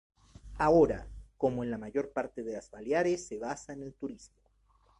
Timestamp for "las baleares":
2.53-3.27